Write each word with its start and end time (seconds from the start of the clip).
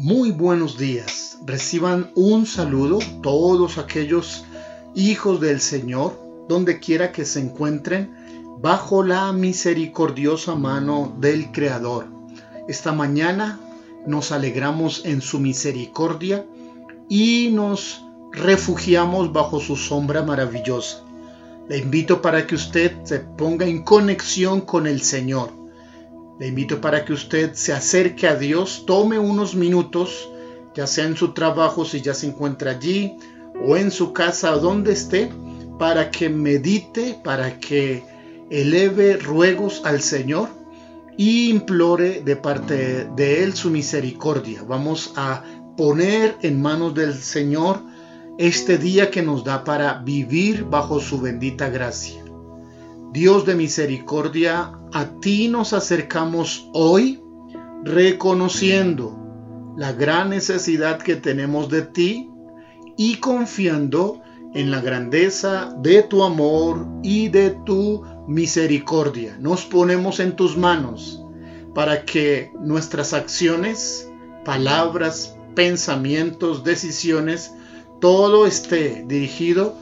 Muy 0.00 0.30
buenos 0.30 0.78
días. 0.78 1.38
Reciban 1.44 2.12
un 2.14 2.46
saludo 2.46 3.00
todos 3.20 3.78
aquellos 3.78 4.44
hijos 4.94 5.40
del 5.40 5.60
Señor, 5.60 6.16
donde 6.48 6.78
quiera 6.78 7.10
que 7.10 7.24
se 7.24 7.40
encuentren, 7.40 8.14
bajo 8.60 9.02
la 9.02 9.32
misericordiosa 9.32 10.54
mano 10.54 11.12
del 11.18 11.50
Creador. 11.50 12.06
Esta 12.68 12.92
mañana 12.92 13.58
nos 14.06 14.30
alegramos 14.30 15.04
en 15.04 15.20
su 15.20 15.40
misericordia 15.40 16.46
y 17.08 17.50
nos 17.52 18.04
refugiamos 18.30 19.32
bajo 19.32 19.58
su 19.58 19.74
sombra 19.74 20.22
maravillosa. 20.22 21.02
Le 21.68 21.78
invito 21.78 22.22
para 22.22 22.46
que 22.46 22.54
usted 22.54 22.92
se 23.02 23.18
ponga 23.18 23.66
en 23.66 23.82
conexión 23.82 24.60
con 24.60 24.86
el 24.86 25.02
Señor 25.02 25.57
le 26.38 26.46
invito 26.46 26.80
para 26.80 27.04
que 27.04 27.12
usted 27.12 27.54
se 27.54 27.72
acerque 27.72 28.28
a 28.28 28.36
Dios, 28.36 28.84
tome 28.86 29.18
unos 29.18 29.54
minutos, 29.54 30.28
ya 30.74 30.86
sea 30.86 31.06
en 31.06 31.16
su 31.16 31.32
trabajo, 31.32 31.84
si 31.84 32.00
ya 32.00 32.14
se 32.14 32.26
encuentra 32.26 32.72
allí, 32.72 33.16
o 33.66 33.76
en 33.76 33.90
su 33.90 34.12
casa, 34.12 34.52
donde 34.52 34.92
esté, 34.92 35.30
para 35.78 36.10
que 36.10 36.28
medite, 36.28 37.18
para 37.24 37.58
que 37.58 38.04
eleve 38.50 39.16
ruegos 39.16 39.82
al 39.84 40.00
Señor 40.00 40.48
y 41.16 41.50
implore 41.50 42.22
de 42.24 42.36
parte 42.36 43.08
de 43.16 43.42
Él 43.42 43.54
su 43.54 43.70
misericordia. 43.70 44.62
Vamos 44.62 45.12
a 45.16 45.42
poner 45.76 46.36
en 46.42 46.62
manos 46.62 46.94
del 46.94 47.14
Señor 47.14 47.80
este 48.38 48.78
día 48.78 49.10
que 49.10 49.22
nos 49.22 49.42
da 49.42 49.64
para 49.64 49.94
vivir 49.94 50.64
bajo 50.64 51.00
su 51.00 51.20
bendita 51.20 51.68
gracia. 51.68 52.27
Dios 53.12 53.46
de 53.46 53.54
misericordia, 53.54 54.72
a 54.92 55.06
ti 55.20 55.48
nos 55.48 55.72
acercamos 55.72 56.68
hoy 56.74 57.22
reconociendo 57.82 59.16
la 59.78 59.92
gran 59.92 60.28
necesidad 60.28 60.98
que 60.98 61.16
tenemos 61.16 61.70
de 61.70 61.82
ti 61.82 62.30
y 62.98 63.16
confiando 63.16 64.20
en 64.52 64.70
la 64.70 64.82
grandeza 64.82 65.74
de 65.80 66.02
tu 66.02 66.22
amor 66.22 66.86
y 67.02 67.28
de 67.28 67.50
tu 67.64 68.04
misericordia. 68.26 69.38
Nos 69.40 69.64
ponemos 69.64 70.20
en 70.20 70.36
tus 70.36 70.58
manos 70.58 71.24
para 71.74 72.04
que 72.04 72.52
nuestras 72.60 73.14
acciones, 73.14 74.10
palabras, 74.44 75.34
pensamientos, 75.54 76.62
decisiones, 76.62 77.54
todo 78.00 78.46
esté 78.46 79.02
dirigido 79.08 79.74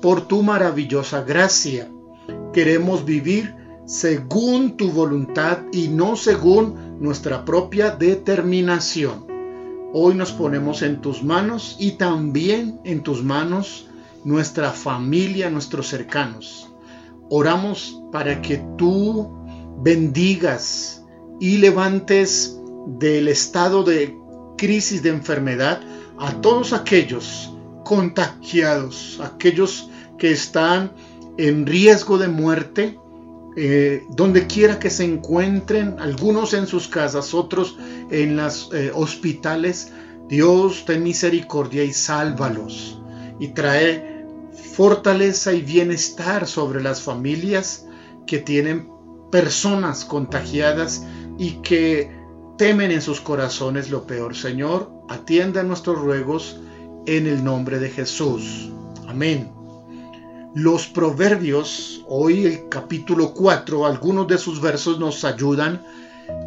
por 0.00 0.26
tu 0.26 0.42
maravillosa 0.42 1.22
gracia 1.22 1.88
Queremos 2.52 3.04
vivir 3.04 3.54
según 3.86 4.76
tu 4.76 4.90
voluntad 4.90 5.60
y 5.72 5.88
no 5.88 6.16
según 6.16 6.98
nuestra 7.00 7.44
propia 7.44 7.90
determinación. 7.90 9.26
Hoy 9.94 10.14
nos 10.14 10.32
ponemos 10.32 10.82
en 10.82 11.00
tus 11.00 11.22
manos 11.22 11.76
y 11.78 11.92
también 11.92 12.80
en 12.84 13.02
tus 13.02 13.22
manos 13.22 13.86
nuestra 14.24 14.70
familia, 14.70 15.50
nuestros 15.50 15.88
cercanos. 15.88 16.70
Oramos 17.30 18.00
para 18.12 18.42
que 18.42 18.62
tú 18.76 19.30
bendigas 19.78 21.04
y 21.40 21.58
levantes 21.58 22.60
del 22.86 23.28
estado 23.28 23.82
de 23.82 24.16
crisis 24.58 25.02
de 25.02 25.10
enfermedad 25.10 25.80
a 26.18 26.32
todos 26.40 26.72
aquellos 26.72 27.52
contagiados, 27.84 29.20
aquellos 29.22 29.88
que 30.18 30.30
están 30.30 30.92
en 31.38 31.66
riesgo 31.66 32.18
de 32.18 32.28
muerte, 32.28 32.98
eh, 33.56 34.04
donde 34.10 34.46
quiera 34.46 34.78
que 34.78 34.90
se 34.90 35.04
encuentren, 35.04 35.96
algunos 35.98 36.54
en 36.54 36.66
sus 36.66 36.88
casas, 36.88 37.34
otros 37.34 37.76
en 38.10 38.36
los 38.36 38.70
eh, 38.72 38.90
hospitales, 38.94 39.92
Dios 40.28 40.84
ten 40.86 41.02
misericordia 41.02 41.84
y 41.84 41.92
sálvalos 41.92 42.98
y 43.38 43.48
trae 43.48 44.24
fortaleza 44.74 45.52
y 45.52 45.60
bienestar 45.60 46.46
sobre 46.46 46.82
las 46.82 47.02
familias 47.02 47.86
que 48.26 48.38
tienen 48.38 48.88
personas 49.30 50.04
contagiadas 50.04 51.04
y 51.38 51.52
que 51.62 52.10
temen 52.56 52.90
en 52.90 53.02
sus 53.02 53.20
corazones 53.20 53.90
lo 53.90 54.06
peor. 54.06 54.36
Señor, 54.36 54.90
atienda 55.08 55.62
nuestros 55.62 55.98
ruegos 55.98 56.60
en 57.06 57.26
el 57.26 57.42
nombre 57.42 57.78
de 57.78 57.90
Jesús. 57.90 58.70
Amén. 59.08 59.61
Los 60.54 60.86
proverbios, 60.86 62.04
hoy 62.06 62.44
el 62.44 62.68
capítulo 62.68 63.32
4, 63.32 63.86
algunos 63.86 64.26
de 64.26 64.36
sus 64.36 64.60
versos 64.60 64.98
nos 64.98 65.24
ayudan 65.24 65.82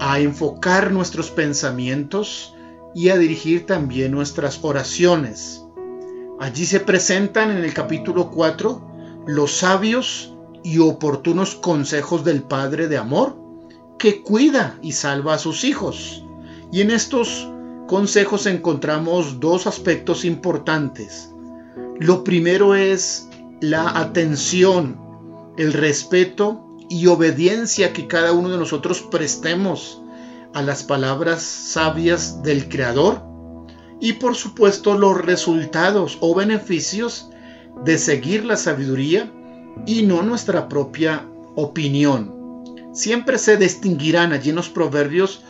a 0.00 0.20
enfocar 0.20 0.90
nuestros 0.90 1.30
pensamientos 1.30 2.54
y 2.94 3.10
a 3.10 3.18
dirigir 3.18 3.66
también 3.66 4.12
nuestras 4.12 4.58
oraciones. 4.62 5.62
Allí 6.38 6.64
se 6.64 6.80
presentan 6.80 7.50
en 7.50 7.62
el 7.62 7.74
capítulo 7.74 8.30
4 8.30 9.26
los 9.26 9.52
sabios 9.52 10.34
y 10.64 10.78
oportunos 10.78 11.54
consejos 11.54 12.24
del 12.24 12.42
Padre 12.42 12.88
de 12.88 12.96
Amor, 12.96 13.36
que 13.98 14.22
cuida 14.22 14.78
y 14.80 14.92
salva 14.92 15.34
a 15.34 15.38
sus 15.38 15.62
hijos. 15.62 16.24
Y 16.72 16.80
en 16.80 16.90
estos 16.90 17.52
consejos 17.86 18.46
encontramos 18.46 19.40
dos 19.40 19.66
aspectos 19.66 20.24
importantes. 20.24 21.34
Lo 21.98 22.24
primero 22.24 22.74
es 22.74 23.29
la 23.60 23.98
atención, 23.98 24.98
el 25.58 25.72
respeto 25.74 26.66
y 26.88 27.06
obediencia 27.06 27.92
que 27.92 28.06
cada 28.06 28.32
uno 28.32 28.48
de 28.48 28.56
nosotros 28.56 29.02
prestemos 29.02 30.00
a 30.54 30.62
las 30.62 30.82
palabras 30.82 31.42
sabias 31.42 32.42
del 32.42 32.68
Creador 32.68 33.22
y 34.00 34.14
por 34.14 34.34
supuesto 34.34 34.96
los 34.96 35.20
resultados 35.20 36.16
o 36.20 36.34
beneficios 36.34 37.30
de 37.84 37.98
seguir 37.98 38.44
la 38.44 38.56
sabiduría 38.56 39.30
y 39.86 40.02
no 40.02 40.22
nuestra 40.22 40.68
propia 40.68 41.26
opinión. 41.54 42.34
Siempre 42.92 43.38
se 43.38 43.58
distinguirán 43.58 44.32
allí 44.32 44.50
en 44.50 44.56
los 44.56 44.70
proverbios 44.70 45.42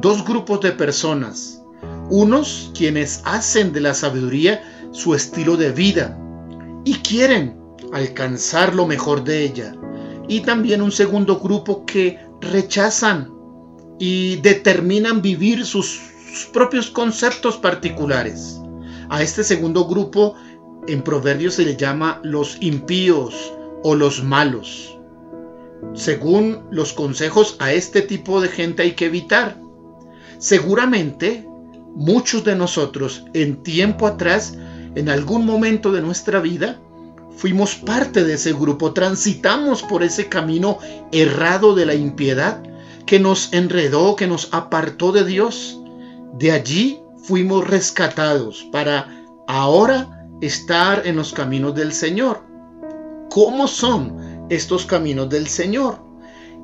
dos 0.00 0.24
grupos 0.24 0.60
de 0.60 0.72
personas. 0.72 1.60
Unos 2.08 2.70
quienes 2.74 3.22
hacen 3.24 3.72
de 3.72 3.80
la 3.80 3.92
sabiduría 3.92 4.62
su 4.92 5.14
estilo 5.14 5.56
de 5.56 5.72
vida 5.72 6.16
y 6.86 6.94
quieren 7.00 7.60
alcanzar 7.92 8.74
lo 8.74 8.86
mejor 8.86 9.24
de 9.24 9.42
ella. 9.42 9.74
Y 10.28 10.40
también 10.40 10.80
un 10.80 10.92
segundo 10.92 11.38
grupo 11.40 11.84
que 11.84 12.18
rechazan 12.40 13.30
y 13.98 14.36
determinan 14.36 15.20
vivir 15.20 15.66
sus, 15.66 16.00
propios 16.52 16.90
conceptos 16.90 17.56
particulares. 17.56 18.60
A 19.08 19.22
este 19.22 19.42
segundo 19.42 19.86
grupo 19.86 20.34
en 20.86 21.02
Proverbios 21.02 21.54
se 21.54 21.64
le 21.64 21.76
llama 21.76 22.20
los 22.22 22.58
impíos 22.60 23.52
o 23.82 23.94
los 23.94 24.22
malos. 24.22 24.96
Según 25.94 26.66
los 26.70 26.92
consejos, 26.92 27.56
a 27.58 27.72
este 27.72 28.02
tipo 28.02 28.40
de 28.40 28.48
gente 28.48 28.82
hay 28.82 28.92
que 28.92 29.06
evitar. 29.06 29.58
Seguramente 30.38 31.48
muchos 31.94 32.44
de 32.44 32.54
nosotros 32.54 33.24
en 33.32 33.62
tiempo 33.62 34.06
atrás, 34.06 34.56
en 34.96 35.10
algún 35.10 35.44
momento 35.44 35.92
de 35.92 36.00
nuestra 36.00 36.40
vida, 36.40 36.80
fuimos 37.36 37.74
parte 37.74 38.24
de 38.24 38.34
ese 38.34 38.54
grupo, 38.54 38.94
transitamos 38.94 39.82
por 39.82 40.02
ese 40.02 40.28
camino 40.30 40.78
errado 41.12 41.74
de 41.74 41.84
la 41.84 41.94
impiedad 41.94 42.62
que 43.04 43.20
nos 43.20 43.52
enredó, 43.52 44.16
que 44.16 44.26
nos 44.26 44.48
apartó 44.52 45.12
de 45.12 45.24
Dios. 45.24 45.78
De 46.38 46.50
allí 46.50 46.98
fuimos 47.22 47.68
rescatados 47.68 48.66
para 48.72 49.06
ahora 49.46 50.26
estar 50.40 51.06
en 51.06 51.16
los 51.16 51.34
caminos 51.34 51.74
del 51.74 51.92
Señor. 51.92 52.42
¿Cómo 53.28 53.68
son 53.68 54.46
estos 54.48 54.86
caminos 54.86 55.28
del 55.28 55.46
Señor? 55.46 55.98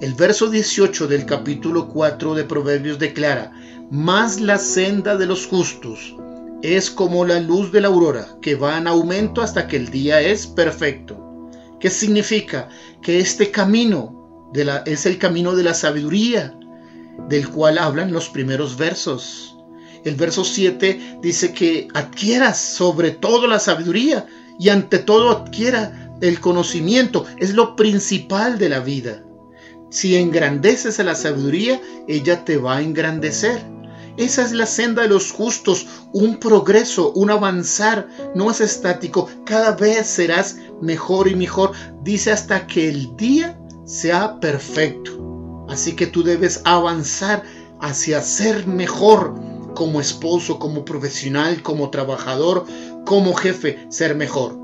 El 0.00 0.14
verso 0.14 0.48
18 0.48 1.06
del 1.06 1.26
capítulo 1.26 1.86
4 1.88 2.34
de 2.34 2.44
Proverbios 2.44 2.98
declara, 2.98 3.52
más 3.90 4.40
la 4.40 4.56
senda 4.56 5.18
de 5.18 5.26
los 5.26 5.46
justos 5.46 6.16
es 6.62 6.90
como 6.90 7.24
la 7.24 7.40
luz 7.40 7.72
de 7.72 7.80
la 7.80 7.88
aurora 7.88 8.36
que 8.40 8.54
va 8.54 8.78
en 8.78 8.86
aumento 8.86 9.42
hasta 9.42 9.66
que 9.66 9.76
el 9.76 9.90
día 9.90 10.20
es 10.20 10.46
perfecto. 10.46 11.18
¿Qué 11.80 11.90
significa? 11.90 12.68
Que 13.02 13.18
este 13.18 13.50
camino 13.50 14.50
es 14.86 15.06
el 15.06 15.18
camino 15.18 15.56
de 15.56 15.64
la 15.64 15.74
sabiduría 15.74 16.56
del 17.28 17.48
cual 17.48 17.78
hablan 17.78 18.12
los 18.12 18.28
primeros 18.28 18.76
versos. 18.76 19.56
El 20.04 20.14
verso 20.14 20.44
7 20.44 21.18
dice 21.22 21.52
que 21.52 21.88
adquieras 21.94 22.58
sobre 22.58 23.10
todo 23.10 23.46
la 23.46 23.58
sabiduría 23.58 24.26
y 24.58 24.68
ante 24.68 24.98
todo 24.98 25.30
adquiera 25.30 26.16
el 26.20 26.40
conocimiento. 26.40 27.26
Es 27.38 27.54
lo 27.54 27.76
principal 27.76 28.58
de 28.58 28.68
la 28.68 28.80
vida. 28.80 29.24
Si 29.90 30.16
engrandeces 30.16 30.98
a 31.00 31.04
la 31.04 31.14
sabiduría, 31.14 31.80
ella 32.08 32.44
te 32.44 32.56
va 32.56 32.78
a 32.78 32.82
engrandecer. 32.82 33.71
Esa 34.16 34.42
es 34.42 34.52
la 34.52 34.66
senda 34.66 35.02
de 35.02 35.08
los 35.08 35.32
justos, 35.32 35.86
un 36.12 36.38
progreso, 36.38 37.12
un 37.12 37.30
avanzar, 37.30 38.08
no 38.34 38.50
es 38.50 38.60
estático, 38.60 39.28
cada 39.44 39.72
vez 39.72 40.06
serás 40.06 40.56
mejor 40.80 41.28
y 41.28 41.34
mejor, 41.34 41.72
dice 42.02 42.30
hasta 42.30 42.66
que 42.66 42.88
el 42.88 43.16
día 43.16 43.58
sea 43.84 44.38
perfecto. 44.40 45.66
Así 45.68 45.96
que 45.96 46.06
tú 46.06 46.22
debes 46.22 46.60
avanzar 46.64 47.42
hacia 47.80 48.20
ser 48.20 48.66
mejor, 48.66 49.34
como 49.74 50.00
esposo, 50.00 50.58
como 50.58 50.84
profesional, 50.84 51.62
como 51.62 51.90
trabajador, 51.90 52.66
como 53.06 53.34
jefe, 53.34 53.86
ser 53.88 54.14
mejor. 54.14 54.58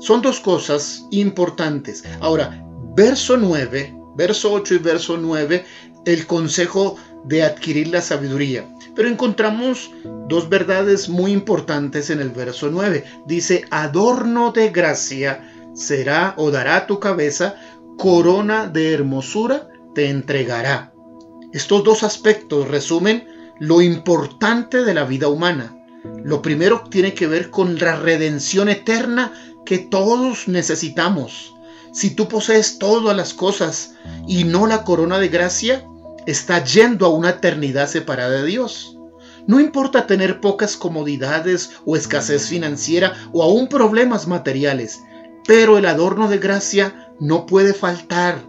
Son 0.00 0.22
dos 0.22 0.40
cosas 0.40 1.04
importantes. 1.10 2.04
Ahora, 2.20 2.64
verso 2.94 3.36
9, 3.36 3.94
verso 4.16 4.52
8 4.52 4.74
y 4.74 4.78
verso 4.78 5.16
9, 5.16 5.64
el 6.04 6.26
consejo 6.26 6.96
de 7.24 7.42
adquirir 7.42 7.88
la 7.88 8.00
sabiduría. 8.00 8.68
Pero 8.98 9.10
encontramos 9.10 9.92
dos 10.26 10.48
verdades 10.48 11.08
muy 11.08 11.30
importantes 11.30 12.10
en 12.10 12.18
el 12.18 12.30
verso 12.30 12.68
9. 12.68 13.04
Dice, 13.26 13.64
adorno 13.70 14.50
de 14.50 14.70
gracia 14.70 15.48
será 15.72 16.34
o 16.36 16.50
dará 16.50 16.88
tu 16.88 16.98
cabeza, 16.98 17.54
corona 17.96 18.66
de 18.66 18.92
hermosura 18.92 19.68
te 19.94 20.10
entregará. 20.10 20.92
Estos 21.52 21.84
dos 21.84 22.02
aspectos 22.02 22.66
resumen 22.66 23.28
lo 23.60 23.82
importante 23.82 24.82
de 24.82 24.94
la 24.94 25.04
vida 25.04 25.28
humana. 25.28 25.76
Lo 26.24 26.42
primero 26.42 26.82
tiene 26.90 27.14
que 27.14 27.28
ver 27.28 27.50
con 27.50 27.78
la 27.78 27.94
redención 27.94 28.68
eterna 28.68 29.32
que 29.64 29.78
todos 29.78 30.48
necesitamos. 30.48 31.54
Si 31.92 32.16
tú 32.16 32.26
posees 32.26 32.80
todas 32.80 33.16
las 33.16 33.32
cosas 33.32 33.94
y 34.26 34.42
no 34.42 34.66
la 34.66 34.82
corona 34.82 35.20
de 35.20 35.28
gracia, 35.28 35.87
está 36.28 36.62
yendo 36.62 37.06
a 37.06 37.08
una 37.08 37.30
eternidad 37.30 37.88
separada 37.88 38.42
de 38.42 38.44
Dios. 38.44 38.98
No 39.46 39.60
importa 39.60 40.06
tener 40.06 40.42
pocas 40.42 40.76
comodidades 40.76 41.70
o 41.86 41.96
escasez 41.96 42.48
financiera 42.48 43.14
o 43.32 43.42
aún 43.42 43.68
problemas 43.68 44.26
materiales, 44.26 45.00
pero 45.46 45.78
el 45.78 45.86
adorno 45.86 46.28
de 46.28 46.36
gracia 46.36 47.12
no 47.18 47.46
puede 47.46 47.72
faltar. 47.72 48.44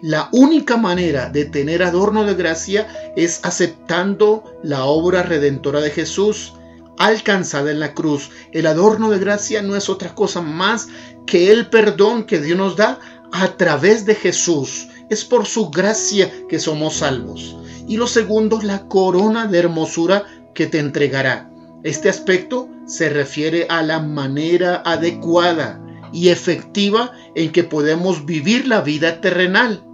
La 0.00 0.28
única 0.30 0.76
manera 0.76 1.28
de 1.28 1.44
tener 1.44 1.82
adorno 1.82 2.22
de 2.22 2.34
gracia 2.34 2.86
es 3.16 3.40
aceptando 3.42 4.44
la 4.62 4.84
obra 4.84 5.24
redentora 5.24 5.80
de 5.80 5.90
Jesús 5.90 6.54
alcanzada 6.98 7.72
en 7.72 7.80
la 7.80 7.94
cruz. 7.94 8.30
El 8.52 8.68
adorno 8.68 9.10
de 9.10 9.18
gracia 9.18 9.60
no 9.60 9.74
es 9.74 9.88
otra 9.88 10.14
cosa 10.14 10.40
más 10.40 10.86
que 11.26 11.50
el 11.50 11.68
perdón 11.68 12.24
que 12.24 12.38
Dios 12.38 12.56
nos 12.56 12.76
da 12.76 13.00
a 13.32 13.56
través 13.56 14.06
de 14.06 14.14
Jesús. 14.14 14.86
Es 15.10 15.24
por 15.24 15.46
su 15.46 15.70
gracia 15.70 16.30
que 16.48 16.58
somos 16.58 16.96
salvos. 16.96 17.56
Y 17.86 17.96
lo 17.96 18.06
segundo, 18.06 18.60
la 18.62 18.86
corona 18.88 19.46
de 19.46 19.58
hermosura 19.58 20.24
que 20.54 20.66
te 20.66 20.78
entregará. 20.78 21.50
Este 21.84 22.08
aspecto 22.08 22.68
se 22.86 23.08
refiere 23.08 23.66
a 23.68 23.82
la 23.82 24.00
manera 24.00 24.82
adecuada 24.84 25.80
y 26.12 26.28
efectiva 26.28 27.12
en 27.34 27.52
que 27.52 27.64
podemos 27.64 28.26
vivir 28.26 28.66
la 28.66 28.80
vida 28.80 29.20
terrenal. 29.20 29.84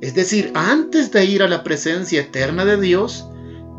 Es 0.00 0.14
decir, 0.14 0.50
antes 0.54 1.12
de 1.12 1.24
ir 1.24 1.42
a 1.42 1.48
la 1.48 1.62
presencia 1.62 2.20
eterna 2.22 2.64
de 2.64 2.80
Dios, 2.80 3.26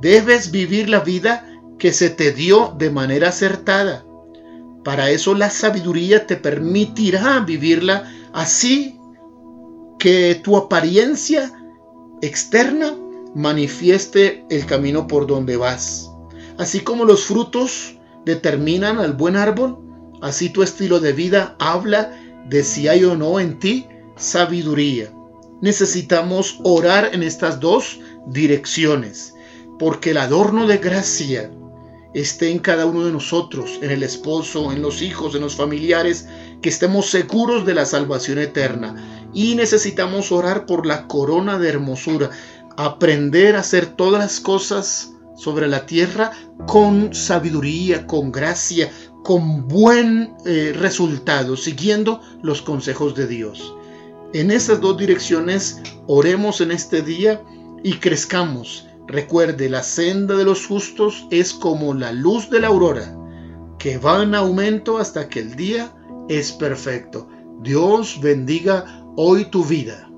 debes 0.01 0.51
vivir 0.51 0.89
la 0.89 1.01
vida 1.01 1.45
que 1.77 1.91
se 1.91 2.09
te 2.09 2.31
dio 2.31 2.73
de 2.77 2.89
manera 2.89 3.29
acertada. 3.29 4.05
Para 4.83 5.09
eso 5.09 5.33
la 5.33 5.49
sabiduría 5.49 6.27
te 6.27 6.37
permitirá 6.37 7.39
vivirla 7.39 8.09
así 8.33 8.97
que 10.03 10.35
tu 10.35 10.57
apariencia 10.57 11.49
externa 12.21 12.93
manifieste 13.35 14.45
el 14.49 14.65
camino 14.65 15.07
por 15.07 15.27
donde 15.27 15.55
vas. 15.55 16.11
Así 16.57 16.81
como 16.81 17.05
los 17.05 17.23
frutos 17.23 17.97
determinan 18.25 18.99
al 18.99 19.13
buen 19.13 19.37
árbol, 19.37 19.79
Así 20.23 20.49
tu 20.49 20.63
estilo 20.63 21.01
de 21.01 21.11
vida 21.11 21.57
habla 21.59 22.17
de 22.47 22.63
si 22.63 22.87
hay 22.87 23.03
o 23.03 23.13
no 23.13 23.41
en 23.41 23.59
ti 23.59 23.87
sabiduría. 24.15 25.11
Necesitamos 25.61 26.61
orar 26.63 27.09
en 27.11 27.23
estas 27.23 27.59
dos 27.59 27.99
direcciones, 28.27 29.33
porque 29.77 30.11
el 30.11 30.17
adorno 30.19 30.65
de 30.65 30.77
gracia 30.77 31.51
esté 32.13 32.51
en 32.51 32.59
cada 32.59 32.85
uno 32.85 33.03
de 33.03 33.11
nosotros, 33.11 33.79
en 33.81 33.91
el 33.91 34.01
esposo, 34.01 34.71
en 34.71 34.81
los 34.81 35.01
hijos, 35.01 35.35
en 35.35 35.41
los 35.41 35.57
familiares, 35.57 36.25
que 36.61 36.69
estemos 36.69 37.09
seguros 37.09 37.65
de 37.65 37.73
la 37.73 37.85
salvación 37.85 38.39
eterna. 38.39 39.22
Y 39.33 39.55
necesitamos 39.55 40.31
orar 40.31 40.65
por 40.65 40.85
la 40.85 41.07
corona 41.07 41.57
de 41.59 41.69
hermosura, 41.69 42.29
aprender 42.77 43.55
a 43.55 43.59
hacer 43.59 43.87
todas 43.87 44.21
las 44.21 44.39
cosas 44.39 45.13
sobre 45.35 45.67
la 45.67 45.85
tierra 45.85 46.31
con 46.67 47.13
sabiduría, 47.13 48.05
con 48.07 48.31
gracia, 48.31 48.91
con 49.23 49.67
buen 49.67 50.35
eh, 50.45 50.73
resultado, 50.75 51.57
siguiendo 51.57 52.21
los 52.41 52.61
consejos 52.61 53.15
de 53.15 53.27
Dios. 53.27 53.73
En 54.33 54.51
estas 54.51 54.81
dos 54.81 54.97
direcciones 54.97 55.81
oremos 56.07 56.61
en 56.61 56.71
este 56.71 57.01
día 57.01 57.41
y 57.83 57.93
crezcamos. 57.93 58.87
Recuerde, 59.07 59.69
la 59.69 59.83
senda 59.83 60.35
de 60.35 60.45
los 60.45 60.65
justos 60.65 61.27
es 61.29 61.53
como 61.53 61.93
la 61.93 62.11
luz 62.11 62.49
de 62.49 62.59
la 62.59 62.67
aurora, 62.67 63.15
que 63.77 63.97
va 63.97 64.23
en 64.23 64.33
aumento 64.33 64.97
hasta 64.97 65.27
que 65.29 65.39
el 65.39 65.55
día 65.55 65.93
es 66.29 66.51
perfecto. 66.51 67.27
Dios 67.61 68.19
bendiga 68.21 69.02
hoy 69.15 69.45
tu 69.45 69.63
vida. 69.63 70.12